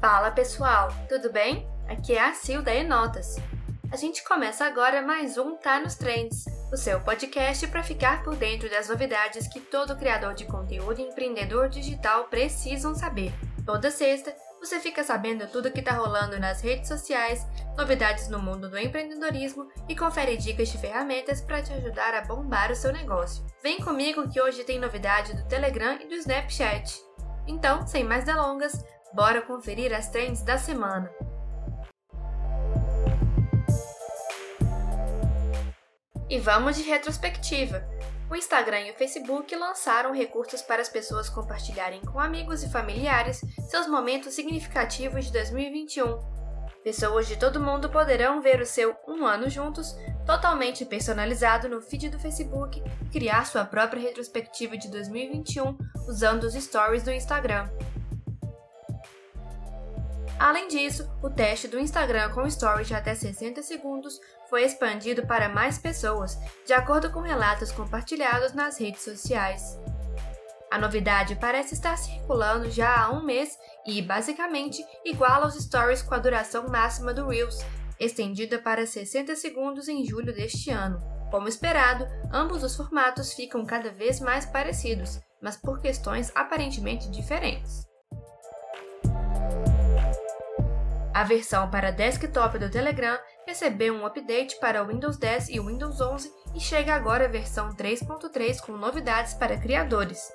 [0.00, 1.68] Fala pessoal, tudo bem?
[1.86, 3.36] Aqui é a Sil da Enotas.
[3.92, 8.34] A gente começa agora mais um Tá nos Trends, o seu podcast para ficar por
[8.34, 13.30] dentro das novidades que todo criador de conteúdo e empreendedor digital precisam saber.
[13.66, 17.46] Toda sexta, você fica sabendo tudo que está rolando nas redes sociais,
[17.76, 22.72] novidades no mundo do empreendedorismo e confere dicas de ferramentas para te ajudar a bombar
[22.72, 23.44] o seu negócio.
[23.62, 26.98] Vem comigo que hoje tem novidade do Telegram e do Snapchat.
[27.46, 28.82] Então, sem mais delongas,
[29.12, 31.10] Bora conferir as trends da semana.
[36.28, 37.84] E vamos de retrospectiva.
[38.30, 43.40] O Instagram e o Facebook lançaram recursos para as pessoas compartilharem com amigos e familiares
[43.68, 46.30] seus momentos significativos de 2021.
[46.84, 52.08] Pessoas de todo mundo poderão ver o seu Um Ano Juntos totalmente personalizado no feed
[52.08, 57.68] do Facebook e criar sua própria retrospectiva de 2021 usando os stories do Instagram.
[60.40, 65.50] Além disso, o teste do Instagram com stories de até 60 segundos foi expandido para
[65.50, 69.78] mais pessoas, de acordo com relatos compartilhados nas redes sociais.
[70.70, 76.14] A novidade parece estar circulando já há um mês e, basicamente, iguala aos stories com
[76.14, 77.58] a duração máxima do Reels,
[77.98, 81.02] estendida para 60 segundos em julho deste ano.
[81.30, 87.89] Como esperado, ambos os formatos ficam cada vez mais parecidos, mas por questões aparentemente diferentes.
[91.20, 96.00] A versão para desktop do Telegram recebeu um update para o Windows 10 e Windows
[96.00, 100.32] 11 e chega agora a versão 3.3 com novidades para criadores.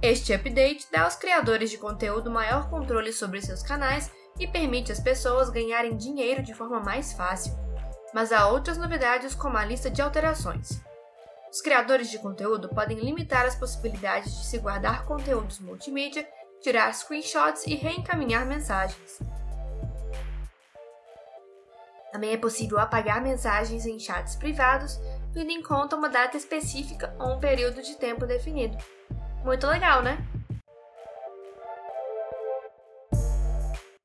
[0.00, 5.00] Este update dá aos criadores de conteúdo maior controle sobre seus canais e permite às
[5.00, 7.52] pessoas ganharem dinheiro de forma mais fácil.
[8.14, 10.80] Mas há outras novidades como a lista de alterações.
[11.52, 16.26] Os criadores de conteúdo podem limitar as possibilidades de se guardar conteúdos multimídia
[16.62, 19.18] tirar screenshots e reencaminhar mensagens.
[22.12, 24.98] Também é possível apagar mensagens em chats privados,
[25.32, 28.76] tendo em conta uma data específica ou um período de tempo definido.
[29.44, 30.18] Muito legal, né?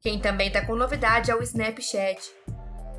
[0.01, 2.31] Quem também está com novidade é o Snapchat.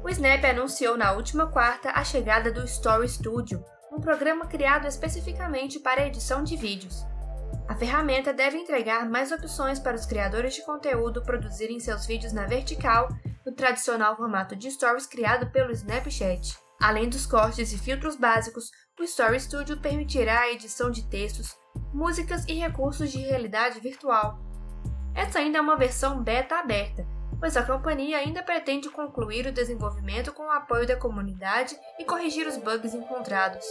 [0.02, 5.78] O Snap anunciou na última quarta a chegada do Story Studio, um programa criado especificamente
[5.78, 7.06] para a edição de vídeos.
[7.76, 12.46] A ferramenta deve entregar mais opções para os criadores de conteúdo produzirem seus vídeos na
[12.46, 13.06] vertical,
[13.44, 16.56] no tradicional formato de stories criado pelo Snapchat.
[16.80, 21.54] Além dos cortes e filtros básicos, o Story Studio permitirá a edição de textos,
[21.92, 24.38] músicas e recursos de realidade virtual.
[25.14, 27.06] Essa ainda é uma versão beta aberta,
[27.38, 32.46] pois a companhia ainda pretende concluir o desenvolvimento com o apoio da comunidade e corrigir
[32.46, 33.66] os bugs encontrados.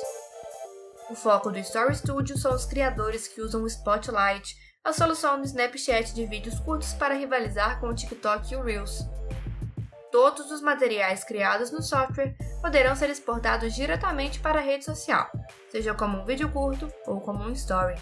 [1.07, 5.45] O foco do Story Studio são os criadores que usam o Spotlight, a solução do
[5.45, 9.07] Snapchat de vídeos curtos para rivalizar com o TikTok e o Reels.
[10.11, 15.29] Todos os materiais criados no software poderão ser exportados diretamente para a rede social,
[15.69, 18.01] seja como um vídeo curto ou como um story.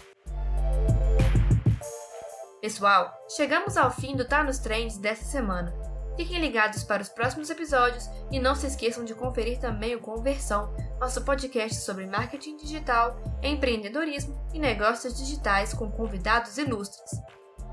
[2.62, 5.83] Pessoal, chegamos ao fim do Tá nos Trends dessa semana.
[6.16, 10.74] Fiquem ligados para os próximos episódios e não se esqueçam de conferir também o Conversão,
[11.00, 17.20] nosso podcast sobre marketing digital, empreendedorismo e negócios digitais com convidados ilustres.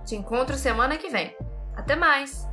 [0.06, 1.36] Te encontro semana que vem.
[1.76, 2.51] Até mais!